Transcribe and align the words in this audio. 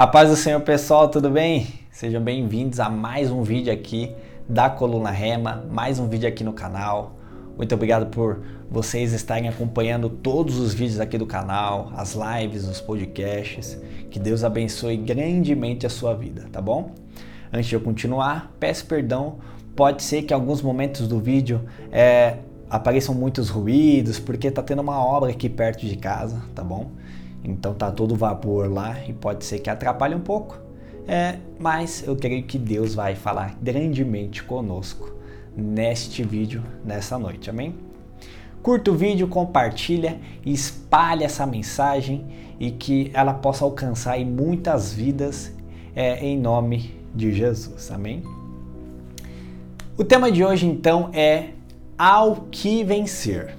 A 0.00 0.06
paz 0.06 0.30
do 0.30 0.34
Senhor, 0.34 0.58
pessoal, 0.62 1.10
tudo 1.10 1.28
bem? 1.28 1.66
Sejam 1.92 2.22
bem-vindos 2.22 2.80
a 2.80 2.88
mais 2.88 3.30
um 3.30 3.42
vídeo 3.42 3.70
aqui 3.70 4.10
da 4.48 4.70
Coluna 4.70 5.10
Rema, 5.10 5.62
mais 5.70 5.98
um 5.98 6.08
vídeo 6.08 6.26
aqui 6.26 6.42
no 6.42 6.54
canal. 6.54 7.16
Muito 7.54 7.74
obrigado 7.74 8.06
por 8.06 8.40
vocês 8.70 9.12
estarem 9.12 9.46
acompanhando 9.46 10.08
todos 10.08 10.58
os 10.58 10.72
vídeos 10.72 11.00
aqui 11.00 11.18
do 11.18 11.26
canal, 11.26 11.92
as 11.94 12.14
lives, 12.16 12.66
os 12.66 12.80
podcasts. 12.80 13.78
Que 14.10 14.18
Deus 14.18 14.42
abençoe 14.42 14.96
grandemente 14.96 15.84
a 15.84 15.90
sua 15.90 16.14
vida, 16.14 16.48
tá 16.50 16.62
bom? 16.62 16.92
Antes 17.52 17.68
de 17.68 17.74
eu 17.74 17.80
continuar, 17.82 18.54
peço 18.58 18.86
perdão. 18.86 19.36
Pode 19.76 20.02
ser 20.02 20.22
que 20.22 20.32
em 20.32 20.34
alguns 20.34 20.62
momentos 20.62 21.06
do 21.06 21.20
vídeo 21.20 21.60
é, 21.92 22.38
apareçam 22.70 23.14
muitos 23.14 23.50
ruídos, 23.50 24.18
porque 24.18 24.50
tá 24.50 24.62
tendo 24.62 24.80
uma 24.80 24.98
obra 25.04 25.30
aqui 25.30 25.50
perto 25.50 25.84
de 25.84 25.96
casa, 25.96 26.40
tá 26.54 26.64
bom? 26.64 26.92
Então 27.44 27.74
tá 27.74 27.90
todo 27.90 28.14
vapor 28.14 28.70
lá 28.70 28.96
e 29.06 29.12
pode 29.12 29.44
ser 29.44 29.58
que 29.58 29.70
atrapalhe 29.70 30.14
um 30.14 30.20
pouco. 30.20 30.58
É, 31.08 31.38
mas 31.58 32.06
eu 32.06 32.14
creio 32.14 32.42
que 32.44 32.58
Deus 32.58 32.94
vai 32.94 33.14
falar 33.14 33.56
grandemente 33.60 34.42
conosco 34.42 35.12
neste 35.56 36.22
vídeo 36.22 36.62
nessa 36.84 37.18
noite, 37.18 37.50
amém? 37.50 37.74
Curta 38.62 38.90
o 38.90 38.94
vídeo, 38.94 39.26
compartilha, 39.26 40.20
espalhe 40.44 41.24
essa 41.24 41.46
mensagem 41.46 42.26
e 42.58 42.70
que 42.70 43.10
ela 43.14 43.32
possa 43.32 43.64
alcançar 43.64 44.18
muitas 44.20 44.92
vidas 44.92 45.52
é, 45.96 46.24
em 46.24 46.38
nome 46.38 46.94
de 47.14 47.32
Jesus, 47.32 47.90
amém? 47.90 48.22
O 49.96 50.04
tema 50.04 50.30
de 50.30 50.44
hoje 50.44 50.66
então 50.66 51.10
é 51.12 51.50
ao 51.96 52.46
que 52.50 52.84
vencer. 52.84 53.56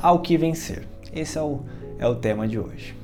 Ao 0.00 0.20
que 0.20 0.36
vencer. 0.36 0.86
Esse 1.12 1.38
é 1.38 1.42
o 1.42 1.60
é 2.00 2.08
o 2.08 2.14
tema 2.14 2.48
de 2.48 2.58
hoje. 2.58 2.96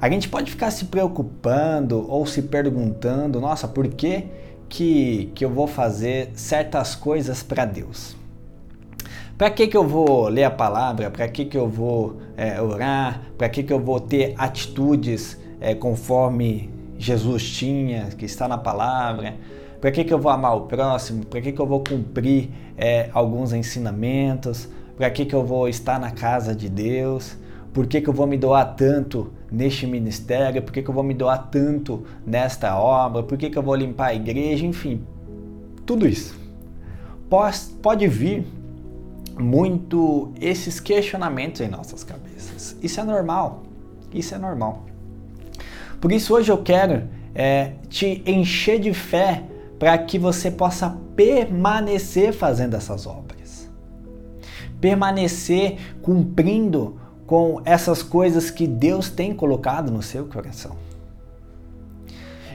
A 0.00 0.08
gente 0.08 0.28
pode 0.28 0.50
ficar 0.50 0.70
se 0.70 0.86
preocupando 0.86 2.10
ou 2.10 2.24
se 2.24 2.42
perguntando, 2.42 3.40
nossa, 3.40 3.68
por 3.68 3.86
que, 3.86 4.24
que, 4.68 5.30
que 5.34 5.44
eu 5.44 5.50
vou 5.50 5.66
fazer 5.66 6.30
certas 6.34 6.94
coisas 6.94 7.42
para 7.42 7.64
Deus? 7.64 8.16
Para 9.36 9.50
que, 9.50 9.66
que 9.66 9.76
eu 9.76 9.86
vou 9.86 10.28
ler 10.28 10.44
a 10.44 10.50
palavra? 10.50 11.10
Para 11.10 11.28
que, 11.28 11.44
que 11.44 11.56
eu 11.56 11.68
vou 11.68 12.18
é, 12.36 12.60
orar? 12.60 13.22
Para 13.36 13.48
que, 13.48 13.62
que 13.62 13.72
eu 13.72 13.78
vou 13.78 14.00
ter 14.00 14.34
atitudes 14.38 15.38
é, 15.60 15.74
conforme 15.74 16.70
Jesus 16.96 17.48
tinha, 17.50 18.06
que 18.06 18.24
está 18.24 18.48
na 18.48 18.58
palavra? 18.58 19.34
Para 19.80 19.92
que, 19.92 20.02
que 20.02 20.14
eu 20.14 20.18
vou 20.18 20.32
amar 20.32 20.56
o 20.56 20.62
próximo? 20.62 21.26
Para 21.26 21.40
que, 21.40 21.52
que 21.52 21.60
eu 21.60 21.66
vou 21.66 21.84
cumprir 21.84 22.50
é, 22.76 23.10
alguns 23.12 23.52
ensinamentos? 23.52 24.68
Para 24.96 25.10
que, 25.10 25.24
que 25.24 25.34
eu 25.34 25.44
vou 25.44 25.68
estar 25.68 26.00
na 26.00 26.10
casa 26.10 26.54
de 26.54 26.68
Deus? 26.68 27.36
Por 27.72 27.86
que, 27.86 28.00
que 28.00 28.08
eu 28.08 28.14
vou 28.14 28.26
me 28.26 28.36
doar 28.36 28.74
tanto 28.74 29.32
neste 29.50 29.86
ministério? 29.86 30.62
Por 30.62 30.72
que, 30.72 30.82
que 30.82 30.88
eu 30.88 30.94
vou 30.94 31.04
me 31.04 31.14
doar 31.14 31.48
tanto 31.50 32.04
nesta 32.26 32.76
obra? 32.78 33.22
Por 33.22 33.38
que, 33.38 33.50
que 33.50 33.58
eu 33.58 33.62
vou 33.62 33.74
limpar 33.74 34.08
a 34.08 34.14
igreja? 34.14 34.66
Enfim, 34.66 35.04
tudo 35.86 36.06
isso. 36.06 36.38
Pode, 37.82 38.08
vir 38.08 38.46
muito 39.38 40.32
esses 40.40 40.80
questionamentos 40.80 41.60
em 41.60 41.68
nossas 41.68 42.02
cabeças. 42.02 42.76
Isso 42.82 43.00
é 43.00 43.04
normal. 43.04 43.62
Isso 44.12 44.34
é 44.34 44.38
normal. 44.38 44.86
Por 46.00 46.10
isso 46.10 46.34
hoje 46.34 46.50
eu 46.50 46.58
quero 46.58 47.04
é, 47.34 47.72
te 47.88 48.22
encher 48.26 48.80
de 48.80 48.94
fé 48.94 49.44
para 49.78 49.96
que 49.98 50.18
você 50.18 50.50
possa 50.50 50.96
permanecer 51.14 52.32
fazendo 52.32 52.74
essas 52.74 53.06
obras. 53.06 53.68
Permanecer 54.80 55.78
cumprindo 56.00 56.97
com 57.28 57.60
essas 57.66 58.02
coisas 58.02 58.50
que 58.50 58.66
Deus 58.66 59.10
tem 59.10 59.34
colocado 59.34 59.92
no 59.92 60.02
seu 60.02 60.24
coração. 60.24 60.76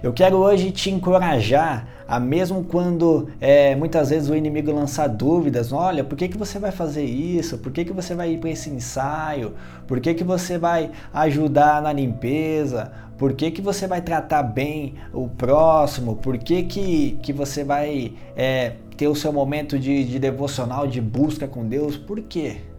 Eu 0.01 0.11
quero 0.11 0.37
hoje 0.37 0.71
te 0.71 0.89
encorajar 0.89 1.87
a 2.07 2.19
mesmo 2.19 2.63
quando 2.63 3.29
é, 3.39 3.75
muitas 3.75 4.09
vezes 4.09 4.29
o 4.29 4.35
inimigo 4.35 4.71
lança 4.71 5.07
dúvidas, 5.07 5.71
olha, 5.71 6.03
por 6.03 6.17
que, 6.17 6.27
que 6.27 6.37
você 6.37 6.57
vai 6.57 6.71
fazer 6.71 7.05
isso? 7.05 7.59
Por 7.59 7.71
que, 7.71 7.85
que 7.85 7.93
você 7.93 8.15
vai 8.15 8.31
ir 8.33 8.39
para 8.39 8.49
esse 8.49 8.71
ensaio? 8.71 9.53
Por 9.87 10.01
que, 10.01 10.15
que 10.15 10.23
você 10.23 10.57
vai 10.57 10.89
ajudar 11.13 11.79
na 11.79 11.93
limpeza? 11.93 12.91
Por 13.15 13.33
que, 13.33 13.51
que 13.51 13.61
você 13.61 13.85
vai 13.85 14.01
tratar 14.01 14.41
bem 14.41 14.95
o 15.13 15.27
próximo? 15.27 16.15
Por 16.15 16.35
que, 16.39 16.63
que, 16.63 17.19
que 17.21 17.31
você 17.31 17.63
vai 17.63 18.13
é, 18.35 18.73
ter 18.97 19.07
o 19.07 19.15
seu 19.15 19.31
momento 19.31 19.77
de, 19.77 20.03
de 20.03 20.17
devocional, 20.17 20.87
de 20.87 20.99
busca 20.99 21.47
com 21.47 21.63
Deus? 21.63 21.95
Por 21.95 22.19
quê? 22.21 22.72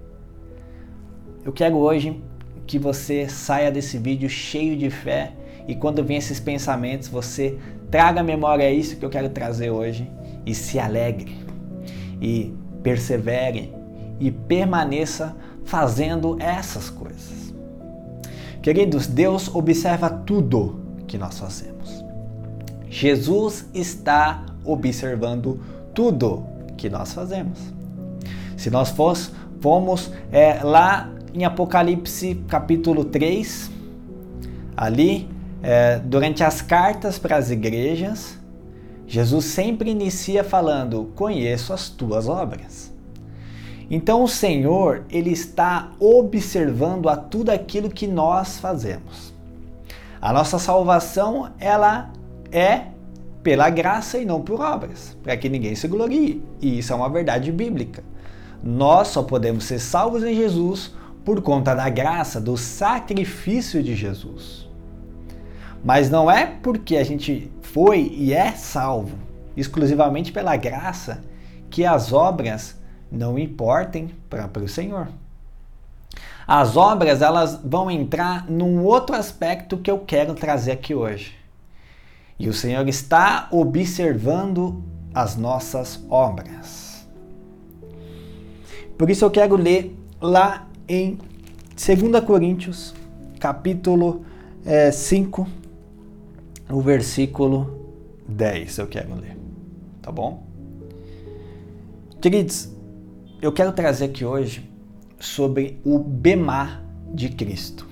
Eu 1.44 1.52
quero 1.52 1.76
hoje 1.76 2.22
que 2.66 2.78
você 2.78 3.28
saia 3.28 3.70
desse 3.70 3.98
vídeo 3.98 4.30
cheio 4.30 4.78
de 4.78 4.88
fé 4.88 5.32
e 5.68 5.74
quando 5.74 6.02
vem 6.02 6.16
esses 6.16 6.40
pensamentos, 6.40 7.06
você 7.06 7.58
traga 7.90 8.20
à 8.20 8.24
memória 8.24 8.72
isso 8.72 8.96
que 8.96 9.04
eu 9.04 9.10
quero 9.10 9.28
trazer 9.28 9.68
hoje 9.68 10.10
e 10.46 10.54
se 10.54 10.78
alegre 10.78 11.36
e 12.18 12.54
persevere 12.82 13.74
e 14.18 14.30
permaneça 14.30 15.36
fazendo 15.64 16.38
essas 16.40 16.88
coisas. 16.88 17.52
Queridos, 18.62 19.06
Deus 19.06 19.54
observa 19.54 20.08
tudo 20.08 20.80
que 21.06 21.18
nós 21.18 21.38
fazemos. 21.38 22.02
Jesus 22.88 23.66
está 23.74 24.46
observando 24.64 25.60
tudo 25.92 26.46
que 26.78 26.88
nós 26.88 27.12
fazemos. 27.12 27.58
Se 28.56 28.70
nós 28.70 28.88
fosse, 28.88 29.30
fomos 29.60 30.10
é, 30.32 30.62
lá 30.62 31.13
em 31.34 31.44
Apocalipse 31.44 32.36
capítulo 32.46 33.04
3, 33.04 33.68
ali, 34.76 35.28
é, 35.62 35.98
durante 35.98 36.44
as 36.44 36.62
cartas 36.62 37.18
para 37.18 37.36
as 37.36 37.50
igrejas, 37.50 38.38
Jesus 39.06 39.46
sempre 39.46 39.90
inicia 39.90 40.44
falando: 40.44 41.10
Conheço 41.16 41.72
as 41.72 41.88
tuas 41.88 42.28
obras. 42.28 42.94
Então 43.90 44.22
o 44.22 44.28
Senhor, 44.28 45.04
ele 45.10 45.30
está 45.30 45.90
observando 45.98 47.08
a 47.08 47.16
tudo 47.16 47.50
aquilo 47.50 47.90
que 47.90 48.06
nós 48.06 48.58
fazemos. 48.58 49.34
A 50.22 50.32
nossa 50.32 50.58
salvação, 50.58 51.50
ela 51.58 52.10
é 52.50 52.86
pela 53.42 53.68
graça 53.68 54.16
e 54.16 54.24
não 54.24 54.40
por 54.40 54.60
obras, 54.60 55.16
para 55.22 55.36
que 55.36 55.50
ninguém 55.50 55.74
se 55.74 55.86
glorie. 55.86 56.42
E 56.62 56.78
isso 56.78 56.92
é 56.92 56.96
uma 56.96 57.10
verdade 57.10 57.52
bíblica. 57.52 58.02
Nós 58.62 59.08
só 59.08 59.22
podemos 59.22 59.64
ser 59.64 59.78
salvos 59.78 60.24
em 60.24 60.34
Jesus 60.34 60.92
por 61.24 61.40
conta 61.40 61.74
da 61.74 61.88
graça, 61.88 62.40
do 62.40 62.56
sacrifício 62.56 63.82
de 63.82 63.94
Jesus. 63.94 64.68
Mas 65.84 66.10
não 66.10 66.30
é 66.30 66.46
porque 66.46 66.96
a 66.96 67.04
gente 67.04 67.50
foi 67.60 68.12
e 68.14 68.32
é 68.32 68.52
salvo 68.52 69.18
exclusivamente 69.56 70.32
pela 70.32 70.56
graça 70.56 71.22
que 71.70 71.84
as 71.84 72.12
obras 72.12 72.78
não 73.10 73.38
importem 73.38 74.10
para 74.28 74.62
o 74.62 74.68
Senhor. 74.68 75.08
As 76.46 76.76
obras 76.76 77.22
elas 77.22 77.60
vão 77.64 77.90
entrar 77.90 78.50
num 78.50 78.82
outro 78.82 79.16
aspecto 79.16 79.78
que 79.78 79.90
eu 79.90 80.00
quero 80.00 80.34
trazer 80.34 80.72
aqui 80.72 80.94
hoje. 80.94 81.34
E 82.38 82.48
o 82.48 82.52
Senhor 82.52 82.86
está 82.88 83.48
observando 83.50 84.82
as 85.14 85.36
nossas 85.36 86.04
obras. 86.10 87.06
Por 88.98 89.08
isso 89.08 89.24
eu 89.24 89.30
quero 89.30 89.56
ler 89.56 89.96
lá 90.20 90.66
em 90.88 91.18
2 91.74 92.24
Coríntios, 92.24 92.94
capítulo 93.40 94.24
é, 94.64 94.90
5, 94.90 95.46
o 96.70 96.80
versículo 96.80 97.94
10, 98.28 98.78
eu 98.78 98.86
quero 98.86 99.14
ler. 99.14 99.36
Tá 100.00 100.12
bom? 100.12 100.44
Queridos, 102.20 102.70
eu 103.40 103.52
quero 103.52 103.72
trazer 103.72 104.06
aqui 104.06 104.24
hoje 104.24 104.70
sobre 105.18 105.80
o 105.84 105.98
Bemá 105.98 106.82
de 107.12 107.28
Cristo. 107.28 107.86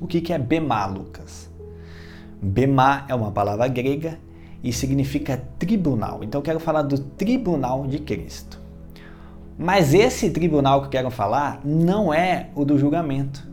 O 0.00 0.06
que, 0.06 0.20
que 0.20 0.32
é 0.32 0.38
Bemá, 0.38 0.86
Lucas? 0.86 1.48
Bemá 2.40 3.04
é 3.08 3.14
uma 3.14 3.30
palavra 3.30 3.68
grega 3.68 4.18
e 4.62 4.72
significa 4.72 5.36
tribunal. 5.58 6.22
Então 6.22 6.40
eu 6.40 6.44
quero 6.44 6.60
falar 6.60 6.82
do 6.82 6.98
tribunal 6.98 7.86
de 7.86 7.98
Cristo. 7.98 8.61
Mas 9.58 9.92
esse 9.92 10.30
tribunal 10.30 10.80
que 10.80 10.86
eu 10.86 10.90
quero 10.90 11.10
falar 11.10 11.60
não 11.64 12.12
é 12.12 12.48
o 12.54 12.64
do 12.64 12.78
julgamento. 12.78 13.50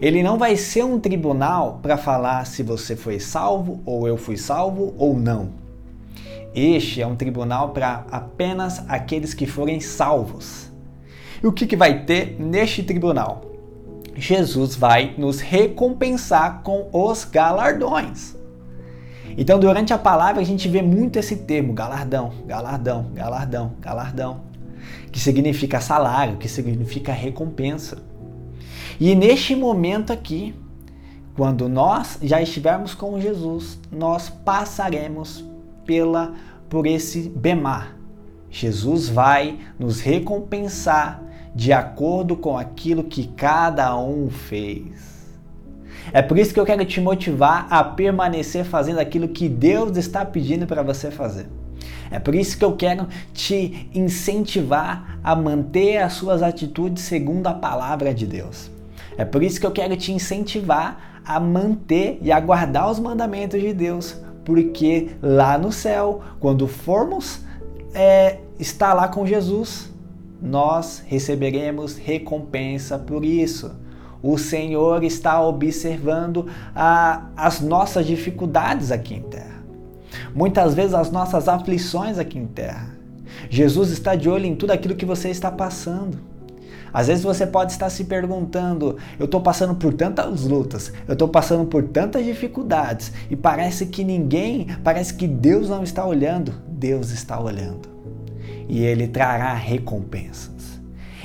Ele 0.00 0.22
não 0.22 0.38
vai 0.38 0.56
ser 0.56 0.84
um 0.84 1.00
tribunal 1.00 1.80
para 1.82 1.96
falar 1.96 2.46
se 2.46 2.62
você 2.62 2.94
foi 2.94 3.18
salvo 3.18 3.80
ou 3.84 4.06
eu 4.06 4.16
fui 4.16 4.36
salvo 4.36 4.94
ou 4.96 5.18
não. 5.18 5.50
Este 6.54 7.02
é 7.02 7.06
um 7.06 7.16
tribunal 7.16 7.70
para 7.70 8.04
apenas 8.10 8.82
aqueles 8.88 9.34
que 9.34 9.46
forem 9.46 9.80
salvos. 9.80 10.70
E 11.42 11.46
o 11.46 11.52
que, 11.52 11.66
que 11.66 11.76
vai 11.76 12.04
ter 12.04 12.36
neste 12.38 12.82
tribunal? 12.82 13.42
Jesus 14.14 14.74
vai 14.74 15.14
nos 15.16 15.40
recompensar 15.40 16.62
com 16.62 16.88
os 16.92 17.24
galardões. 17.24 18.36
Então, 19.36 19.60
durante 19.60 19.92
a 19.92 19.98
palavra, 19.98 20.40
a 20.40 20.44
gente 20.44 20.68
vê 20.68 20.82
muito 20.82 21.16
esse 21.16 21.36
termo: 21.36 21.72
galardão, 21.72 22.32
galardão, 22.46 23.06
galardão, 23.14 23.72
galardão 23.80 24.47
que 25.10 25.20
significa 25.20 25.80
salário, 25.80 26.36
que 26.36 26.48
significa 26.48 27.12
recompensa. 27.12 27.98
E 29.00 29.14
neste 29.14 29.54
momento 29.54 30.12
aqui, 30.12 30.54
quando 31.36 31.68
nós 31.68 32.18
já 32.22 32.42
estivermos 32.42 32.94
com 32.94 33.20
Jesus, 33.20 33.78
nós 33.92 34.28
passaremos 34.28 35.44
pela 35.86 36.34
por 36.68 36.86
esse 36.86 37.28
bemar. 37.28 37.96
Jesus 38.50 39.08
vai 39.08 39.58
nos 39.78 40.00
recompensar 40.00 41.22
de 41.54 41.72
acordo 41.72 42.36
com 42.36 42.58
aquilo 42.58 43.04
que 43.04 43.26
cada 43.28 43.96
um 43.96 44.30
fez. 44.30 45.18
É 46.12 46.22
por 46.22 46.38
isso 46.38 46.54
que 46.54 46.60
eu 46.60 46.64
quero 46.64 46.84
te 46.84 47.00
motivar 47.00 47.66
a 47.70 47.84
permanecer 47.84 48.64
fazendo 48.64 48.98
aquilo 48.98 49.28
que 49.28 49.48
Deus 49.48 49.96
está 49.96 50.24
pedindo 50.24 50.66
para 50.66 50.82
você 50.82 51.10
fazer. 51.10 51.46
É 52.10 52.18
por 52.18 52.34
isso 52.34 52.56
que 52.56 52.64
eu 52.64 52.76
quero 52.76 53.06
te 53.32 53.88
incentivar 53.94 55.18
a 55.22 55.34
manter 55.36 55.98
as 55.98 56.14
suas 56.14 56.42
atitudes 56.42 57.02
segundo 57.02 57.46
a 57.46 57.54
palavra 57.54 58.14
de 58.14 58.26
Deus. 58.26 58.70
É 59.16 59.24
por 59.24 59.42
isso 59.42 59.60
que 59.60 59.66
eu 59.66 59.72
quero 59.72 59.96
te 59.96 60.12
incentivar 60.12 61.20
a 61.24 61.38
manter 61.38 62.18
e 62.22 62.32
a 62.32 62.40
guardar 62.40 62.90
os 62.90 62.98
mandamentos 62.98 63.60
de 63.60 63.74
Deus, 63.74 64.16
porque 64.44 65.10
lá 65.20 65.58
no 65.58 65.70
céu, 65.70 66.22
quando 66.40 66.66
formos 66.66 67.40
é, 67.92 68.38
estar 68.58 68.94
lá 68.94 69.08
com 69.08 69.26
Jesus, 69.26 69.92
nós 70.40 71.02
receberemos 71.06 71.96
recompensa 71.96 72.98
por 72.98 73.24
isso. 73.24 73.72
O 74.22 74.38
Senhor 74.38 75.04
está 75.04 75.40
observando 75.40 76.46
a, 76.74 77.26
as 77.36 77.60
nossas 77.60 78.06
dificuldades 78.06 78.90
aqui 78.90 79.14
em 79.14 79.22
terra. 79.22 79.57
Muitas 80.34 80.74
vezes 80.74 80.94
as 80.94 81.10
nossas 81.10 81.48
aflições 81.48 82.18
aqui 82.18 82.38
em 82.38 82.46
terra. 82.46 82.96
Jesus 83.50 83.90
está 83.90 84.14
de 84.14 84.28
olho 84.28 84.46
em 84.46 84.56
tudo 84.56 84.72
aquilo 84.72 84.94
que 84.94 85.06
você 85.06 85.28
está 85.28 85.50
passando. 85.50 86.18
Às 86.92 87.06
vezes 87.08 87.22
você 87.22 87.46
pode 87.46 87.72
estar 87.72 87.90
se 87.90 88.04
perguntando: 88.04 88.96
eu 89.18 89.26
estou 89.26 89.40
passando 89.40 89.74
por 89.74 89.92
tantas 89.92 90.44
lutas, 90.44 90.92
eu 91.06 91.12
estou 91.12 91.28
passando 91.28 91.66
por 91.66 91.82
tantas 91.82 92.24
dificuldades 92.24 93.12
e 93.30 93.36
parece 93.36 93.86
que 93.86 94.02
ninguém, 94.02 94.66
parece 94.82 95.14
que 95.14 95.26
Deus 95.26 95.68
não 95.68 95.82
está 95.82 96.04
olhando. 96.04 96.54
Deus 96.66 97.10
está 97.10 97.38
olhando 97.38 97.88
e 98.68 98.84
Ele 98.84 99.08
trará 99.08 99.54
recompensas. 99.54 100.78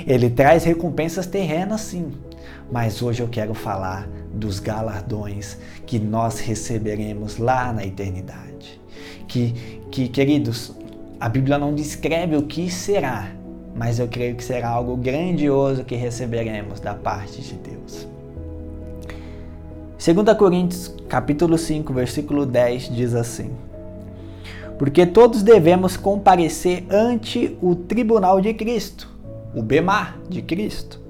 Ele 0.06 0.30
traz 0.30 0.64
recompensas 0.64 1.28
terrenas, 1.28 1.82
sim, 1.82 2.12
mas 2.72 3.02
hoje 3.02 3.22
eu 3.22 3.28
quero 3.28 3.54
falar 3.54 4.08
dos 4.34 4.60
galardões 4.60 5.58
que 5.86 6.00
nós 6.00 6.40
receberemos 6.40 7.38
lá 7.38 7.72
na 7.72 7.86
eternidade. 7.86 8.53
Que, 9.34 9.52
que 9.90 10.08
queridos, 10.10 10.72
a 11.20 11.28
Bíblia 11.28 11.58
não 11.58 11.74
descreve 11.74 12.36
o 12.38 12.44
que 12.44 12.70
será, 12.70 13.32
mas 13.76 13.98
eu 13.98 14.08
creio 14.08 14.36
que 14.36 14.44
será 14.44 14.70
algo 14.70 14.96
grandioso 14.96 15.84
que 15.84 15.96
receberemos 15.96 16.80
da 16.80 16.94
parte 16.94 17.42
de 17.42 17.56
Deus. 17.56 18.08
2 19.98 20.38
Coríntios, 20.38 20.96
capítulo 21.10 21.58
5, 21.58 21.92
versículo 21.92 22.46
10 22.46 22.96
diz 22.96 23.16
assim: 23.16 23.50
Porque 24.78 25.04
todos 25.04 25.42
devemos 25.42 25.98
comparecer 25.98 26.86
ante 26.92 27.58
o 27.60 27.74
tribunal 27.74 28.40
de 28.40 28.54
Cristo, 28.54 29.10
o 29.56 29.64
bemar 29.64 30.20
de 30.30 30.44
Cristo, 30.44 31.02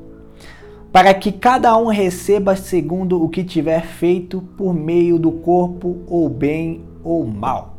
para 0.93 1.13
que 1.13 1.29
cada 1.29 1.75
um 1.75 1.87
receba 1.87 2.55
segundo 2.55 3.21
o 3.21 3.27
que 3.27 3.43
tiver 3.43 3.85
feito 3.85 4.41
por 4.57 4.73
meio 4.73 5.19
do 5.19 5.33
corpo, 5.33 5.97
ou 6.07 6.29
bem 6.29 6.85
ou 7.03 7.27
mal. 7.27 7.72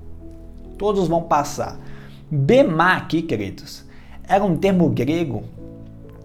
Todos 0.78 1.08
vão 1.08 1.22
passar. 1.22 1.78
Bemar 2.30 2.96
aqui, 2.96 3.22
queridos, 3.22 3.84
era 4.26 4.44
um 4.44 4.56
termo 4.56 4.88
grego. 4.88 5.44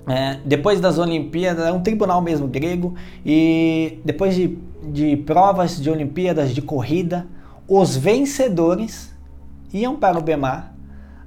É, 0.07 0.39
depois 0.43 0.79
das 0.79 0.97
Olimpíadas, 0.97 1.65
era 1.65 1.73
um 1.73 1.81
tribunal 1.81 2.21
mesmo 2.21 2.47
grego, 2.47 2.95
e 3.23 3.99
depois 4.03 4.33
de, 4.35 4.57
de 4.91 5.17
provas 5.17 5.79
de 5.79 5.89
Olimpíadas 5.89 6.53
de 6.55 6.61
corrida, 6.61 7.27
os 7.67 7.95
vencedores 7.95 9.15
iam 9.71 9.95
para 9.95 10.17
o 10.17 10.21
Bemar, 10.21 10.73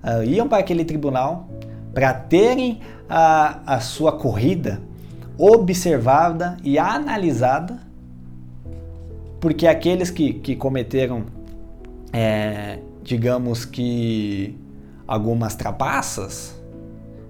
uh, 0.02 0.24
iam 0.24 0.48
para 0.48 0.58
aquele 0.58 0.84
tribunal 0.84 1.48
para 1.94 2.12
terem 2.12 2.80
a, 3.08 3.76
a 3.76 3.80
sua 3.80 4.12
corrida 4.12 4.80
observada 5.38 6.56
e 6.62 6.78
analisada, 6.78 7.80
porque 9.40 9.66
aqueles 9.66 10.10
que, 10.10 10.34
que 10.34 10.54
cometeram, 10.54 11.24
é, 12.12 12.78
digamos 13.02 13.64
que, 13.64 14.58
algumas 15.06 15.54
trapaças, 15.54 16.60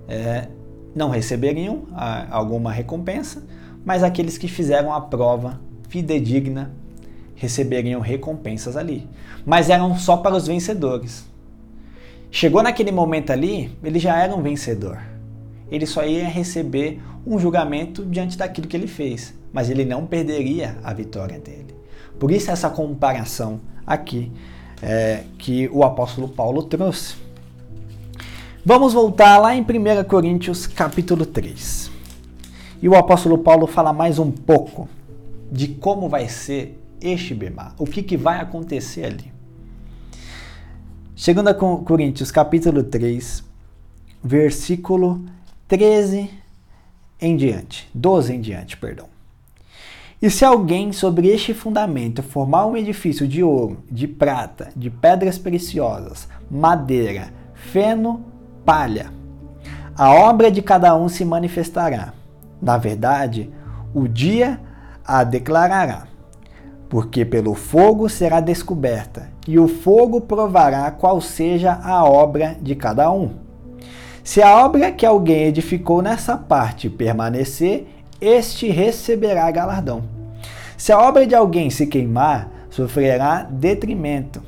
é, 0.09 0.49
não 0.95 1.09
receberiam 1.09 1.85
a, 1.93 2.35
alguma 2.37 2.73
recompensa, 2.73 3.43
mas 3.85 4.03
aqueles 4.03 4.39
que 4.39 4.49
fizeram 4.49 4.93
a 4.93 5.01
prova 5.01 5.61
fidedigna 5.89 6.73
receberiam 7.35 8.01
recompensas 8.01 8.77
ali. 8.77 9.09
Mas 9.45 9.71
eram 9.71 9.97
só 9.97 10.17
para 10.19 10.37
os 10.37 10.47
vencedores. 10.47 11.25
Chegou 12.31 12.63
naquele 12.63 12.93
momento 12.93 13.31
ali, 13.31 13.77
ele 13.83 13.99
já 13.99 14.17
era 14.17 14.35
um 14.35 14.43
vencedor. 14.43 14.99
Ele 15.71 15.87
só 15.87 16.05
ia 16.05 16.29
receber 16.29 17.01
um 17.27 17.39
julgamento 17.39 18.05
diante 18.05 18.37
daquilo 18.37 18.67
que 18.67 18.77
ele 18.77 18.87
fez, 18.87 19.35
mas 19.53 19.71
ele 19.71 19.85
não 19.85 20.07
perderia 20.07 20.79
a 20.83 20.93
vitória 20.93 21.39
dele. 21.39 21.75
Por 22.19 22.31
isso 22.31 22.51
essa 22.51 22.71
comparação 22.71 23.61
aqui 23.87 24.31
é, 24.83 25.23
que 25.39 25.69
o 25.73 25.85
apóstolo 25.85 26.29
Paulo 26.29 26.65
trouxe. 26.65 27.15
Vamos 28.65 28.93
voltar 28.93 29.39
lá 29.39 29.55
em 29.55 29.63
1 29.63 30.05
Coríntios 30.09 30.67
capítulo 30.67 31.25
3. 31.25 31.91
E 32.83 32.89
o 32.89 32.97
apóstolo 32.97 33.39
Paulo 33.39 33.69
fala 33.69 33.93
mais 33.93 34.19
um 34.19 34.31
pouco 34.31 34.89
de 35.51 35.69
como 35.69 36.09
vai 36.09 36.29
ser 36.29 36.81
este 37.01 37.35
bemar, 37.35 37.75
o 37.79 37.85
que, 37.85 38.03
que 38.03 38.17
vai 38.17 38.41
acontecer 38.41 39.05
ali. 39.05 39.33
Segundo 41.15 41.55
Coríntios 41.55 42.33
capítulo 42.33 42.83
3, 42.83 43.45
versículo 44.23 45.25
13 45.69 46.31
em 47.21 47.37
diante, 47.37 47.89
12 47.95 48.35
em 48.35 48.41
diante, 48.41 48.77
perdão. 48.77 49.12
E 50.23 50.31
se 50.31 50.45
alguém 50.45 50.93
sobre 50.93 51.27
este 51.27 51.53
fundamento 51.53 52.23
formar 52.23 52.67
um 52.67 52.77
edifício 52.77 53.27
de 53.27 53.43
ouro, 53.43 53.83
de 53.91 54.07
prata, 54.07 54.69
de 54.77 54.89
pedras 54.89 55.37
preciosas, 55.37 56.29
madeira, 56.49 57.35
feno 57.55 58.25
palha. 58.65 59.13
A 59.97 60.13
obra 60.13 60.49
de 60.49 60.63
cada 60.63 60.95
um 60.95 61.09
se 61.09 61.25
manifestará. 61.25 62.15
Na 62.63 62.79
verdade, 62.79 63.51
o 63.93 64.07
dia 64.07 64.61
a 65.05 65.25
declarará, 65.25 66.07
porque 66.89 67.25
pelo 67.25 67.57
fogo 67.57 68.09
será 68.09 68.39
descoberta, 68.39 69.29
e 69.49 69.59
o 69.59 69.67
fogo 69.67 70.21
provará 70.21 70.89
qual 70.93 71.21
seja 71.21 71.73
a 71.83 72.05
obra 72.05 72.57
de 72.63 72.77
cada 72.77 73.11
um. 73.11 73.31
Se 74.23 74.41
a 74.41 74.65
obra 74.65 74.93
que 74.93 75.05
alguém 75.05 75.47
edificou 75.47 76.01
nessa 76.01 76.37
parte 76.37 76.89
permanecer, 76.89 77.89
este 78.23 78.69
receberá 78.71 79.51
galardão. 79.51 80.05
Se 80.77 80.93
a 80.93 80.99
obra 81.01 81.27
de 81.27 81.35
alguém 81.35 81.69
se 81.71 81.87
queimar, 81.87 82.49
sofrerá 82.71 83.43
detrimento, 83.51 84.43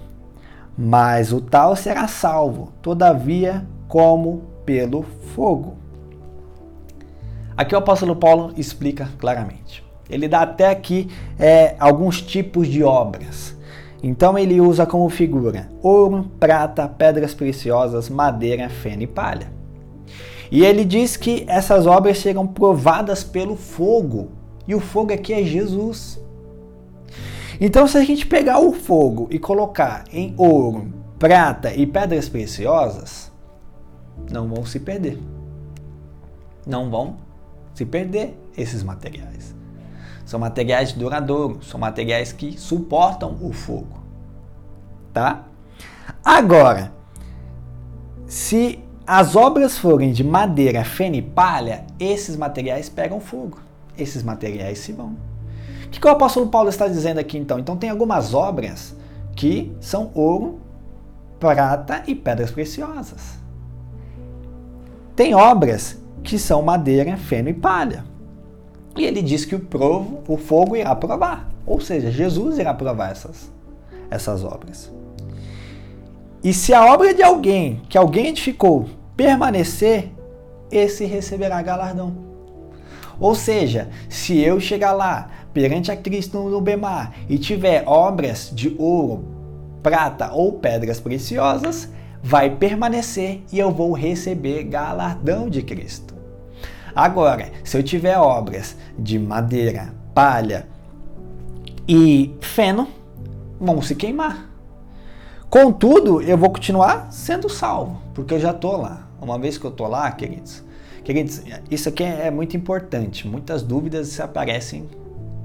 mas 0.78 1.33
o 1.33 1.40
tal 1.40 1.75
será 1.75 2.07
salvo, 2.07 2.73
todavia 2.81 3.66
como 3.88 4.43
pelo 4.64 5.02
fogo. 5.35 5.75
Aqui 7.57 7.75
o 7.75 7.78
apóstolo 7.78 8.16
Paulo 8.16 8.52
explica 8.57 9.09
claramente. 9.19 9.85
Ele 10.09 10.28
dá 10.28 10.43
até 10.43 10.69
aqui 10.69 11.09
é, 11.38 11.75
alguns 11.78 12.23
tipos 12.23 12.69
de 12.69 12.83
obras. 12.83 13.57
Então 14.02 14.38
ele 14.38 14.61
usa 14.61 14.85
como 14.87 15.09
figura 15.09 15.69
ouro, 15.83 16.31
prata, 16.38 16.87
pedras 16.87 17.35
preciosas, 17.35 18.09
madeira, 18.09 18.69
feno 18.69 19.02
e 19.02 19.07
palha. 19.07 19.63
E 20.54 20.64
ele 20.64 20.84
diz 20.84 21.16
que 21.16 21.44
essas 21.49 21.84
obras 21.84 22.18
serão 22.18 22.46
provadas 22.46 23.25
pelo 23.25 23.56
fogo. 23.56 24.28
E 24.68 24.75
o 24.76 24.78
fogo 24.78 25.12
aqui 25.12 25.32
é 25.32 25.42
Jesus. 25.42 26.20
Então, 27.61 27.88
se 27.88 27.99
a 27.99 28.04
gente 28.04 28.25
pegar 28.25 28.61
o 28.61 28.73
fogo 28.73 29.26
e 29.32 29.38
colocar 29.40 30.04
em 30.12 30.32
ouro, 30.38 30.92
prata 31.18 31.75
e 31.75 31.84
pedras 31.84 32.28
preciosas, 32.28 33.32
não 34.30 34.46
vão 34.46 34.64
se 34.64 34.78
perder. 34.78 35.18
Não 36.64 36.88
vão 36.88 37.16
se 37.75 37.84
perder 37.84 38.38
esses 38.56 38.84
materiais. 38.84 39.52
São 40.25 40.38
materiais 40.38 40.92
duradouros, 40.92 41.66
são 41.66 41.80
materiais 41.80 42.32
que 42.32 42.56
suportam 42.61 43.37
o 43.42 43.52
fogo. 43.52 44.04
Tá? 45.12 45.46
Agora, 46.25 46.92
se 48.25 48.83
as 49.06 49.37
obras 49.37 49.76
forem 49.76 50.12
de 50.12 50.25
madeira, 50.25 50.82
feno 50.82 51.16
e 51.16 51.23
palha, 51.23 51.84
esses 52.00 52.37
materiais 52.37 52.88
pegam 52.88 53.20
fogo. 53.20 53.58
Esses 53.99 54.23
materiais 54.23 54.78
se 54.78 54.92
vão. 54.92 55.16
O 55.84 55.88
que, 55.90 56.00
que 56.00 56.06
o 56.06 56.11
apóstolo 56.11 56.49
Paulo 56.49 56.70
está 56.70 56.88
dizendo 56.88 57.18
aqui 57.18 57.37
então? 57.37 57.58
Então 57.58 57.76
tem 57.76 57.90
algumas 57.90 58.32
obras 58.32 58.96
que 59.37 59.76
são 59.80 60.11
ouro, 60.14 60.58
prata 61.38 62.02
e 62.06 62.14
pedras 62.14 62.50
preciosas. 62.50 63.38
Tem 65.14 65.34
obras 65.34 65.99
que 66.23 66.38
são 66.38 66.62
madeira, 66.62 67.16
feno 67.16 67.50
e 67.50 67.54
palha. 67.54 68.04
E 68.96 69.04
ele 69.04 69.20
diz 69.20 69.44
que 69.44 69.54
o 69.54 69.61
provo, 69.61 70.23
o 70.26 70.37
fogo 70.37 70.76
irá 70.76 70.94
provar. 70.96 71.50
Ou 71.66 71.78
seja, 71.78 72.11
Jesus 72.11 72.58
irá 72.58 72.73
provar 72.73 73.12
essas, 73.12 73.52
essas 74.11 74.42
obras. 74.42 74.90
E 76.44 76.52
se 76.52 76.74
a 76.74 76.92
obra 76.92 77.14
de 77.14 77.22
alguém 77.22 77.80
que 77.88 77.96
alguém 77.96 78.26
edificou 78.26 78.84
permanecer, 79.16 80.10
esse 80.70 81.06
receberá 81.06 81.62
galardão. 81.62 82.14
Ou 83.18 83.34
seja, 83.34 83.88
se 84.10 84.38
eu 84.38 84.60
chegar 84.60 84.92
lá 84.92 85.30
perante 85.54 85.90
a 85.90 85.96
Cristo 85.96 86.38
no 86.50 86.60
Bemar 86.60 87.14
e 87.30 87.38
tiver 87.38 87.84
obras 87.86 88.50
de 88.52 88.76
ouro, 88.78 89.24
prata 89.82 90.32
ou 90.32 90.52
pedras 90.52 91.00
preciosas, 91.00 91.88
vai 92.22 92.50
permanecer 92.50 93.42
e 93.50 93.58
eu 93.58 93.70
vou 93.70 93.92
receber 93.92 94.64
galardão 94.64 95.48
de 95.48 95.62
Cristo. 95.62 96.14
Agora, 96.94 97.50
se 97.62 97.78
eu 97.78 97.82
tiver 97.82 98.18
obras 98.18 98.76
de 98.98 99.18
madeira, 99.18 99.94
palha 100.12 100.68
e 101.88 102.34
feno, 102.40 102.86
vão 103.58 103.80
se 103.80 103.94
queimar. 103.94 104.53
Contudo, 105.54 106.20
eu 106.20 106.37
vou 106.37 106.50
continuar 106.50 107.12
sendo 107.12 107.49
salvo, 107.49 108.02
porque 108.12 108.34
eu 108.34 108.40
já 108.40 108.50
estou 108.50 108.76
lá. 108.76 109.06
Uma 109.23 109.38
vez 109.38 109.56
que 109.56 109.64
eu 109.64 109.70
estou 109.70 109.87
lá, 109.87 110.11
queridos, 110.11 110.64
queridos, 111.04 111.42
isso 111.70 111.88
aqui 111.88 112.02
é 112.02 112.28
muito 112.28 112.56
importante. 112.56 113.28
Muitas 113.28 113.62
dúvidas 113.62 114.08
se 114.08 114.20
aparecem 114.20 114.90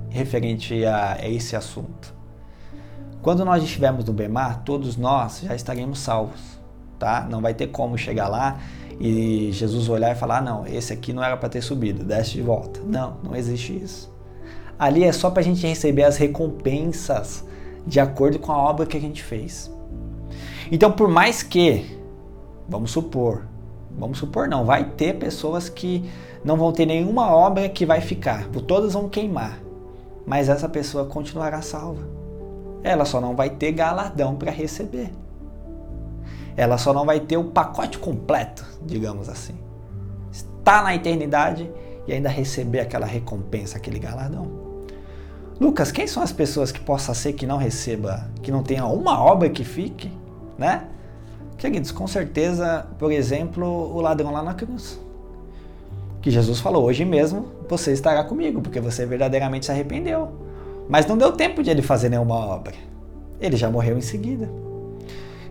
referente 0.09 0.83
a, 0.83 1.13
a 1.13 1.29
esse 1.29 1.55
assunto. 1.55 2.11
Quando 3.21 3.45
nós 3.45 3.61
estivermos 3.61 4.03
no 4.03 4.11
Bemar, 4.11 4.63
todos 4.63 4.97
nós 4.97 5.41
já 5.43 5.53
estaremos 5.53 5.99
salvos, 5.99 6.41
tá? 6.97 7.27
Não 7.29 7.39
vai 7.39 7.53
ter 7.53 7.67
como 7.67 7.95
chegar 7.95 8.29
lá 8.29 8.57
e 8.99 9.51
Jesus 9.51 9.89
olhar 9.89 10.11
e 10.11 10.15
falar: 10.15 10.39
ah, 10.39 10.41
não, 10.41 10.65
esse 10.65 10.91
aqui 10.91 11.13
não 11.13 11.23
era 11.23 11.37
para 11.37 11.49
ter 11.49 11.61
subido, 11.61 12.03
desce 12.03 12.31
de 12.31 12.41
volta. 12.41 12.79
Não, 12.83 13.17
não 13.23 13.35
existe 13.35 13.77
isso. 13.77 14.11
Ali 14.79 15.03
é 15.03 15.11
só 15.11 15.29
para 15.29 15.41
a 15.41 15.45
gente 15.45 15.67
receber 15.67 16.01
as 16.01 16.17
recompensas 16.17 17.45
de 17.85 17.99
acordo 17.99 18.39
com 18.39 18.51
a 18.51 18.57
obra 18.57 18.87
que 18.87 18.97
a 18.97 19.01
gente 19.01 19.21
fez. 19.21 19.69
Então, 20.71 20.91
por 20.91 21.09
mais 21.09 21.41
que, 21.41 21.99
vamos 22.67 22.91
supor, 22.91 23.43
vamos 23.97 24.19
supor 24.19 24.47
não, 24.47 24.65
vai 24.65 24.85
ter 24.91 25.17
pessoas 25.17 25.67
que 25.67 26.09
não 26.43 26.55
vão 26.55 26.71
ter 26.71 26.85
nenhuma 26.85 27.33
obra 27.33 27.67
que 27.67 27.85
vai 27.85 28.01
ficar, 28.01 28.47
todas 28.67 28.93
vão 28.93 29.09
queimar, 29.09 29.59
mas 30.25 30.47
essa 30.47 30.69
pessoa 30.69 31.05
continuará 31.05 31.61
salva. 31.61 32.07
Ela 32.83 33.03
só 33.03 33.19
não 33.19 33.35
vai 33.35 33.49
ter 33.49 33.71
galardão 33.71 34.35
para 34.35 34.51
receber. 34.51 35.11
Ela 36.55 36.77
só 36.77 36.93
não 36.93 37.05
vai 37.05 37.19
ter 37.19 37.37
o 37.37 37.45
pacote 37.45 37.97
completo, 37.97 38.65
digamos 38.85 39.27
assim. 39.27 39.55
Está 40.31 40.81
na 40.81 40.95
eternidade 40.95 41.69
e 42.07 42.13
ainda 42.13 42.29
receber 42.29 42.81
aquela 42.81 43.05
recompensa, 43.05 43.77
aquele 43.77 43.99
galardão. 43.99 44.69
Lucas, 45.59 45.91
quem 45.91 46.07
são 46.07 46.23
as 46.23 46.31
pessoas 46.31 46.71
que 46.71 46.79
possa 46.79 47.13
ser 47.13 47.33
que 47.33 47.45
não 47.45 47.57
receba, 47.57 48.29
que 48.41 48.51
não 48.51 48.63
tenha 48.63 48.85
uma 48.85 49.21
obra 49.21 49.49
que 49.49 49.63
fique? 49.63 50.09
Né? 50.59 50.83
Queridos, 51.57 51.91
com 51.91 52.07
certeza, 52.07 52.85
por 52.97 53.11
exemplo, 53.11 53.65
o 53.65 53.99
ladrão 54.01 54.31
lá 54.31 54.43
na 54.43 54.53
cruz. 54.53 54.99
Que 56.21 56.29
Jesus 56.29 56.59
falou: 56.59 56.83
Hoje 56.83 57.03
mesmo 57.05 57.47
você 57.67 57.91
estará 57.91 58.23
comigo, 58.23 58.61
porque 58.61 58.79
você 58.79 59.05
verdadeiramente 59.05 59.65
se 59.65 59.71
arrependeu. 59.71 60.29
Mas 60.87 61.05
não 61.05 61.17
deu 61.17 61.31
tempo 61.31 61.63
de 61.63 61.69
ele 61.69 61.81
fazer 61.81 62.09
nenhuma 62.09 62.35
obra. 62.35 62.73
Ele 63.39 63.55
já 63.55 63.69
morreu 63.69 63.97
em 63.97 64.01
seguida. 64.01 64.49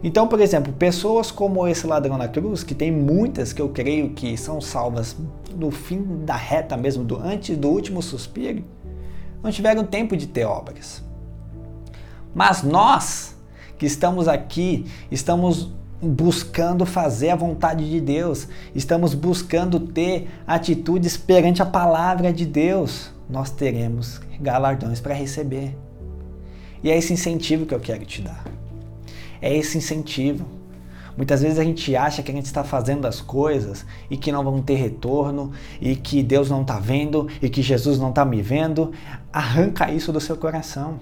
Então, 0.03 0.29
por 0.29 0.41
exemplo, 0.41 0.73
pessoas 0.73 1.31
como 1.31 1.67
esse 1.67 1.87
ladrão 1.87 2.17
na 2.17 2.29
cruz, 2.29 2.63
que 2.63 2.75
tem 2.75 2.91
muitas 2.91 3.53
que 3.53 3.61
eu 3.61 3.69
creio 3.69 4.11
que 4.11 4.37
são 4.37 4.61
salvas 4.61 5.17
no 5.57 5.71
fim 5.71 6.25
da 6.25 6.37
reta 6.37 6.77
mesmo, 6.77 7.03
do, 7.03 7.17
antes 7.17 7.57
do 7.57 7.69
último 7.69 8.01
suspiro, 8.01 8.63
não 9.43 9.51
tiveram 9.51 9.85
tempo 9.85 10.17
de 10.17 10.27
ter 10.27 10.45
obras. 10.45 11.03
Mas 12.35 12.63
nós, 12.63 13.37
que 13.79 13.87
estamos 13.87 14.29
aqui, 14.29 14.85
estamos 15.11 15.71
buscando 16.01 16.85
fazer 16.85 17.31
a 17.31 17.37
vontade 17.37 17.89
de 17.89 18.01
Deus, 18.01 18.49
estamos 18.75 19.15
buscando 19.15 19.81
ter 19.81 20.29
atitudes 20.47 21.17
perante 21.17 21.63
a 21.63 21.67
palavra 21.67 22.33
de 22.33 22.47
Deus, 22.47 23.13
nós 23.29 23.51
teremos 23.51 24.21
galardões 24.41 25.01
para 25.01 25.15
receber. 25.15 25.77
E 26.83 26.91
é 26.91 26.97
esse 26.97 27.13
incentivo 27.13 27.67
que 27.67 27.75
eu 27.75 27.81
quero 27.81 28.05
te 28.05 28.23
dar. 28.23 28.45
É 29.43 29.55
esse 29.55 29.77
incentivo. 29.79 30.47
Muitas 31.17 31.43
vezes 31.43 31.59
a 31.59 31.65
gente 31.65 31.97
acha 31.97 32.23
que 32.23 32.31
a 32.31 32.35
gente 32.35 32.47
está 32.47 32.63
fazendo 32.63 33.05
as 33.05 33.21
coisas 33.21 33.85
e 34.09 34.17
que 34.17 34.31
não 34.31 34.45
vão 34.45 34.63
ter 34.63 34.77
retorno, 34.77 35.51
e 35.81 35.97
que 35.97 36.23
Deus 36.23 36.49
não 36.49 36.63
está 36.63 36.79
vendo, 36.79 37.29
e 37.43 37.51
que 37.51 37.61
Jesus 37.61 37.99
não 37.99 38.11
está 38.11 38.25
me 38.25 38.41
vendo. 38.41 38.93
Arranca 39.33 39.91
isso 39.91 40.13
do 40.13 40.21
seu 40.21 40.37
coração. 40.37 41.01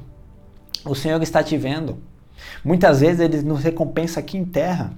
O 0.86 0.94
Senhor 0.94 1.22
está 1.22 1.42
te 1.42 1.58
vendo. 1.58 1.98
Muitas 2.64 3.00
vezes 3.00 3.20
ele 3.20 3.42
nos 3.42 3.62
recompensa 3.62 4.20
aqui 4.20 4.36
em 4.36 4.44
terra, 4.44 4.92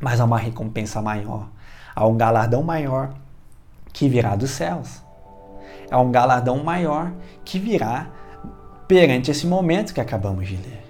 mas 0.00 0.20
há 0.20 0.24
uma 0.24 0.38
recompensa 0.38 1.00
maior, 1.00 1.48
há 1.94 2.06
um 2.06 2.16
galardão 2.16 2.62
maior 2.62 3.14
que 3.92 4.08
virá 4.08 4.34
dos 4.34 4.50
céus. 4.50 5.02
Há 5.90 6.00
um 6.00 6.10
galardão 6.10 6.62
maior 6.64 7.12
que 7.44 7.58
virá 7.58 8.08
perante 8.88 9.30
esse 9.30 9.46
momento 9.46 9.92
que 9.92 10.00
acabamos 10.00 10.48
de 10.48 10.56
ler. 10.56 10.82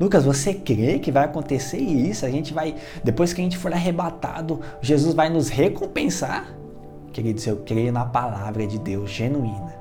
Lucas, 0.00 0.24
você 0.24 0.54
crê 0.54 0.98
que 0.98 1.10
vai 1.10 1.24
acontecer 1.24 1.78
isso? 1.78 2.24
A 2.24 2.30
gente 2.30 2.54
vai, 2.54 2.76
depois 3.02 3.32
que 3.32 3.40
a 3.40 3.44
gente 3.44 3.58
for 3.58 3.72
arrebatado, 3.72 4.60
Jesus 4.80 5.14
vai 5.14 5.28
nos 5.28 5.48
recompensar? 5.48 6.54
Queridos, 7.12 7.46
eu 7.46 7.56
creio 7.58 7.92
na 7.92 8.04
palavra 8.04 8.66
de 8.66 8.78
Deus 8.78 9.10
genuína. 9.10 9.74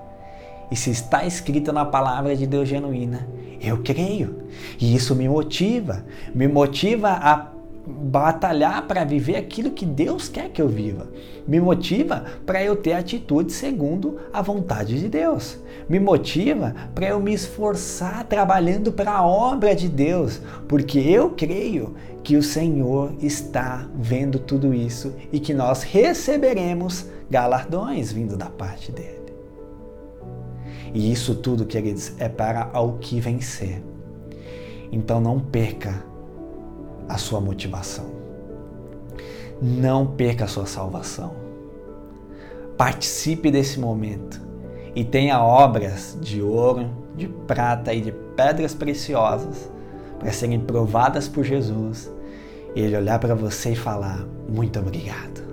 E 0.70 0.76
se 0.76 0.90
está 0.92 1.26
escrita 1.26 1.72
na 1.72 1.86
palavra 1.86 2.36
de 2.36 2.46
Deus 2.46 2.68
genuína, 2.68 3.28
eu 3.62 3.80
creio. 3.84 4.44
E 4.80 4.96
isso 4.96 5.16
me 5.16 5.28
motiva, 5.28 6.06
me 6.34 6.48
motiva 6.48 7.10
a 7.10 7.52
batalhar 7.88 8.86
para 8.86 9.06
viver 9.06 9.38
aquilo 9.38 9.72
que 9.72 9.86
Deus 9.86 10.28
quer 10.28 10.50
que 10.50 10.62
eu 10.62 10.68
viva. 10.68 11.08
Me 11.48 11.60
motiva 11.62 12.26
para 12.46 12.62
eu 12.62 12.76
ter 12.76 12.94
atitude 12.94 13.54
segundo 13.54 14.20
a 14.34 14.42
vontade 14.42 15.00
de 15.00 15.08
Deus. 15.08 15.58
Me 15.88 16.00
motiva 16.00 16.76
para 16.94 17.08
eu 17.08 17.20
me 17.20 17.34
esforçar 17.34 18.26
trabalhando 18.26 18.92
para 18.92 19.12
a 19.12 19.26
obra 19.26 19.74
de 19.74 19.88
Deus, 19.88 20.42
porque 20.68 21.00
eu 21.00 21.30
creio 21.30 21.96
que 22.24 22.36
o 22.36 22.44
Senhor 22.44 23.14
está 23.22 23.88
vendo 23.96 24.38
tudo 24.38 24.74
isso 24.74 25.14
e 25.32 25.40
que 25.40 25.54
nós 25.54 25.84
receberemos 25.84 27.06
galardões 27.30 28.12
vindo 28.12 28.36
da 28.36 28.48
parte 28.48 28.92
dele. 28.92 29.17
E 30.94 31.12
isso 31.12 31.36
tudo, 31.36 31.66
queridos, 31.66 32.14
é 32.18 32.30
para 32.30 32.70
ao 32.74 32.94
que 32.94 33.20
vencer. 33.20 33.82
Então 34.92 35.20
não 35.20 35.40
perca 35.40 36.04
a 37.08 37.18
sua 37.18 37.40
motivação. 37.40 38.06
Não 39.62 40.06
perca 40.06 40.46
a 40.46 40.48
sua 40.48 40.66
salvação. 40.66 41.36
Participe 42.78 43.50
desse 43.50 43.80
momento 43.80 44.40
e 44.96 45.04
tenha 45.04 45.44
obras 45.44 46.18
de 46.22 46.42
ouro, 46.42 46.90
de 47.16 47.28
prata 47.28 47.94
e 47.94 48.02
de 48.02 48.12
pedras 48.12 48.74
preciosas 48.74 49.70
para 50.20 50.32
serem 50.32 50.60
provadas 50.60 51.28
por 51.28 51.44
Jesus. 51.44 52.12
E 52.76 52.82
ele 52.82 52.96
olhar 52.96 53.20
para 53.20 53.34
você 53.34 53.72
e 53.72 53.76
falar: 53.76 54.26
Muito 54.48 54.80
obrigado. 54.80 55.46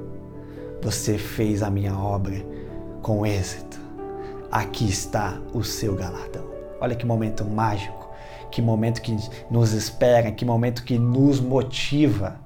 Você 0.82 1.16
fez 1.16 1.62
a 1.62 1.70
minha 1.70 1.96
obra 1.96 2.44
com 3.00 3.24
êxito 3.24 3.83
aqui 4.54 4.88
está 4.88 5.36
o 5.52 5.64
seu 5.64 5.96
galardão. 5.96 6.48
Olha 6.80 6.94
que 6.94 7.04
momento 7.04 7.44
mágico, 7.44 8.08
que 8.52 8.62
momento 8.62 9.02
que 9.02 9.16
nos 9.50 9.72
espera, 9.72 10.30
que 10.30 10.44
momento 10.44 10.84
que 10.84 10.96
nos 10.96 11.40
motiva. 11.40 12.38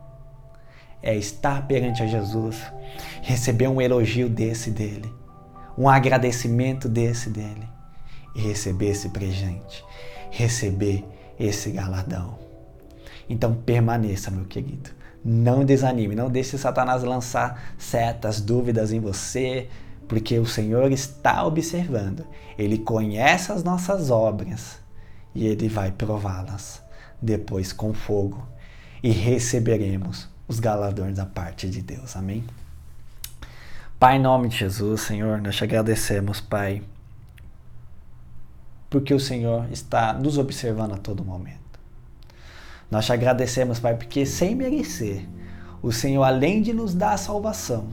É 1.02 1.14
estar 1.14 1.66
perante 1.68 2.02
a 2.02 2.06
Jesus, 2.06 2.60
receber 3.22 3.68
um 3.68 3.80
elogio 3.80 4.28
desse 4.28 4.70
dele, 4.70 5.12
um 5.76 5.88
agradecimento 5.88 6.88
desse 6.88 7.30
dele 7.30 7.68
e 8.34 8.40
receber 8.40 8.88
esse 8.88 9.10
presente, 9.10 9.84
receber 10.30 11.04
esse 11.38 11.70
galardão. 11.70 12.36
Então 13.28 13.54
permaneça, 13.54 14.30
meu 14.30 14.46
querido. 14.46 14.90
Não 15.24 15.64
desanime, 15.64 16.16
não 16.16 16.30
deixe 16.30 16.58
Satanás 16.58 17.04
lançar 17.04 17.74
setas, 17.78 18.40
dúvidas 18.40 18.92
em 18.92 18.98
você, 18.98 19.68
porque 20.08 20.38
o 20.38 20.46
Senhor 20.46 20.90
está 20.90 21.44
observando, 21.44 22.26
Ele 22.58 22.78
conhece 22.78 23.52
as 23.52 23.62
nossas 23.62 24.10
obras 24.10 24.80
e 25.34 25.46
Ele 25.46 25.68
vai 25.68 25.92
prová-las 25.92 26.82
depois 27.20 27.72
com 27.72 27.92
fogo 27.92 28.48
e 29.02 29.10
receberemos 29.10 30.28
os 30.48 30.58
galardões 30.58 31.16
da 31.16 31.26
parte 31.26 31.68
de 31.68 31.82
Deus. 31.82 32.16
Amém? 32.16 32.42
Pai, 33.98 34.16
em 34.16 34.20
nome 34.20 34.48
de 34.48 34.56
Jesus, 34.56 35.02
Senhor, 35.02 35.40
nós 35.42 35.56
te 35.56 35.64
agradecemos, 35.64 36.40
Pai, 36.40 36.82
porque 38.88 39.12
o 39.12 39.20
Senhor 39.20 39.70
está 39.70 40.12
nos 40.14 40.38
observando 40.38 40.94
a 40.94 40.98
todo 40.98 41.24
momento. 41.24 41.58
Nós 42.90 43.04
te 43.04 43.12
agradecemos, 43.12 43.78
Pai, 43.78 43.96
porque 43.96 44.24
sem 44.24 44.54
merecer, 44.54 45.28
o 45.82 45.92
Senhor, 45.92 46.22
além 46.22 46.62
de 46.62 46.72
nos 46.72 46.94
dar 46.94 47.12
a 47.12 47.18
salvação, 47.18 47.88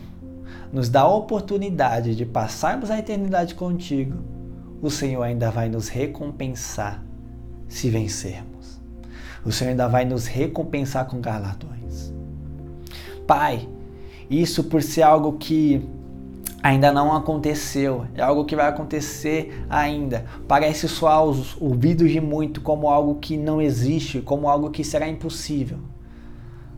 nos 0.76 0.90
dá 0.90 1.04
a 1.04 1.08
oportunidade 1.08 2.14
de 2.18 2.26
passarmos 2.26 2.92
a 2.92 3.00
eternidade 3.00 3.56
contigo, 3.56 4.18
o 4.82 4.92
Senhor 4.92 5.24
ainda 5.24 5.50
vai 5.50 5.70
nos 5.70 5.88
recompensar 5.88 7.02
se 7.66 7.90
vencermos. 7.90 8.78
O 9.46 9.54
Senhor 9.54 9.70
ainda 9.70 9.88
vai 9.88 10.04
nos 10.04 10.28
recompensar 10.28 11.08
com 11.08 11.22
galardões. 11.22 12.14
Pai, 13.26 13.70
isso 14.30 14.66
por 14.66 14.84
ser 14.84 15.04
algo 15.04 15.38
que 15.38 15.82
ainda 16.62 16.92
não 16.92 17.16
aconteceu, 17.16 18.06
é 18.14 18.22
algo 18.22 18.44
que 18.44 18.54
vai 18.54 18.68
acontecer 18.68 19.64
ainda. 19.70 20.26
Parece 20.46 20.90
soar 20.90 21.20
aos 21.20 21.56
ouvidos 21.62 22.12
de 22.12 22.20
muito 22.20 22.60
como 22.60 22.90
algo 22.90 23.16
que 23.16 23.38
não 23.38 23.62
existe, 23.62 24.20
como 24.20 24.50
algo 24.50 24.70
que 24.70 24.84
será 24.84 25.08
impossível. 25.08 25.78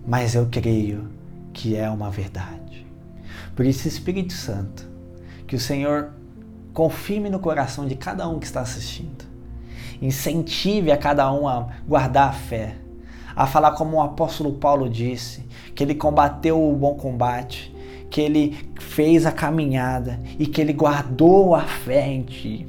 Mas 0.06 0.36
eu 0.36 0.48
creio 0.52 1.10
que 1.52 1.76
é 1.76 1.90
uma 1.90 2.12
verdade. 2.12 2.67
Por 3.58 3.66
isso, 3.66 3.88
Espírito 3.88 4.34
Santo, 4.34 4.88
que 5.48 5.56
o 5.56 5.60
Senhor 5.60 6.12
confirme 6.76 7.28
no 7.28 7.40
coração 7.40 7.88
de 7.88 7.96
cada 7.96 8.30
um 8.30 8.38
que 8.38 8.46
está 8.46 8.62
assistindo. 8.62 9.26
Incentive 10.00 10.92
a 10.92 10.98
cada 10.98 11.34
um 11.34 11.48
a 11.48 11.68
guardar 11.88 12.30
a 12.30 12.34
fé, 12.34 12.76
a 13.36 13.48
falar 13.48 13.72
como 13.72 13.98
o 13.98 14.02
apóstolo 14.02 14.54
Paulo 14.54 14.88
disse, 14.88 15.44
que 15.74 15.84
ele 15.84 15.96
combateu 15.96 16.64
o 16.64 16.76
bom 16.76 16.94
combate, 16.94 17.76
que 18.12 18.22
ele 18.22 18.56
fez 18.80 19.26
a 19.26 19.32
caminhada 19.32 20.20
e 20.38 20.46
que 20.46 20.62
ele 20.62 20.72
guardou 20.72 21.56
a 21.56 21.64
fé 21.64 22.08
em 22.08 22.22
ti, 22.22 22.68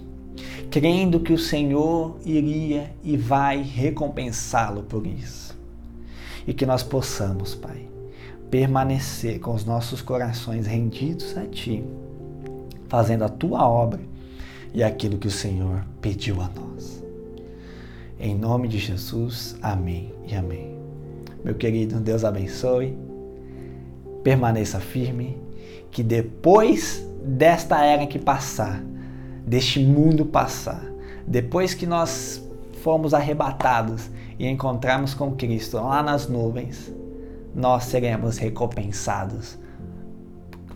crendo 0.70 1.20
que 1.20 1.34
o 1.34 1.38
Senhor 1.38 2.16
iria 2.24 2.94
e 3.04 3.14
vai 3.14 3.60
recompensá-lo 3.60 4.84
por 4.84 5.06
isso. 5.06 5.54
E 6.46 6.54
que 6.54 6.64
nós 6.64 6.82
possamos, 6.82 7.54
Pai, 7.54 7.97
permanecer 8.50 9.40
com 9.40 9.54
os 9.54 9.64
nossos 9.64 10.00
corações 10.00 10.66
rendidos 10.66 11.36
a 11.36 11.44
ti, 11.46 11.84
fazendo 12.88 13.24
a 13.24 13.28
tua 13.28 13.68
obra 13.68 14.00
e 14.72 14.82
aquilo 14.82 15.18
que 15.18 15.28
o 15.28 15.30
Senhor 15.30 15.84
pediu 16.00 16.40
a 16.40 16.48
nós. 16.48 17.02
Em 18.18 18.34
nome 18.34 18.68
de 18.68 18.78
Jesus, 18.78 19.56
amém 19.62 20.12
e 20.26 20.34
amém. 20.34 20.76
Meu 21.44 21.54
querido, 21.54 22.00
Deus 22.00 22.24
abençoe 22.24 22.96
permaneça 24.22 24.78
firme, 24.78 25.38
que 25.90 26.02
depois 26.02 27.02
desta 27.24 27.82
era 27.82 28.06
que 28.06 28.18
passar, 28.18 28.82
deste 29.46 29.80
mundo 29.80 30.26
passar, 30.26 30.84
depois 31.26 31.72
que 31.72 31.86
nós 31.86 32.46
formos 32.82 33.14
arrebatados 33.14 34.10
e 34.38 34.46
encontrarmos 34.46 35.14
com 35.14 35.32
Cristo 35.32 35.78
lá 35.78 36.02
nas 36.02 36.28
nuvens, 36.28 36.92
nós 37.58 37.84
seremos 37.84 38.38
recompensados. 38.38 39.58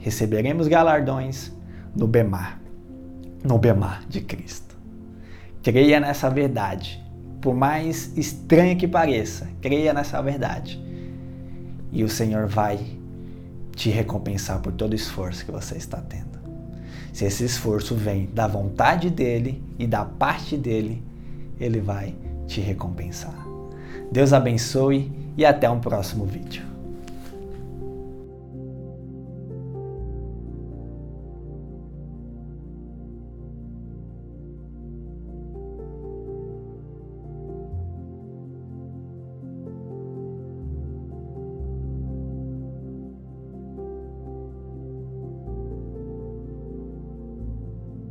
Receberemos 0.00 0.66
galardões 0.66 1.52
no 1.94 2.08
Bemar, 2.08 2.60
no 3.44 3.56
Bemar 3.56 4.02
de 4.08 4.20
Cristo. 4.20 4.76
Creia 5.62 6.00
nessa 6.00 6.28
verdade. 6.28 7.00
Por 7.40 7.54
mais 7.54 8.16
estranha 8.18 8.74
que 8.74 8.88
pareça, 8.88 9.48
creia 9.60 9.92
nessa 9.92 10.20
verdade. 10.20 10.82
E 11.92 12.02
o 12.02 12.08
Senhor 12.08 12.48
vai 12.48 12.80
te 13.76 13.88
recompensar 13.88 14.58
por 14.58 14.72
todo 14.72 14.92
o 14.92 14.96
esforço 14.96 15.44
que 15.44 15.52
você 15.52 15.76
está 15.76 15.98
tendo. 15.98 16.40
Se 17.12 17.24
esse 17.26 17.44
esforço 17.44 17.94
vem 17.94 18.26
da 18.26 18.48
vontade 18.48 19.08
dele 19.08 19.62
e 19.78 19.86
da 19.86 20.04
parte 20.04 20.56
dele, 20.56 21.00
ele 21.60 21.80
vai 21.80 22.12
te 22.48 22.60
recompensar. 22.60 23.46
Deus 24.10 24.32
abençoe 24.32 25.12
e 25.36 25.44
até 25.44 25.70
um 25.70 25.78
próximo 25.78 26.26
vídeo. 26.26 26.72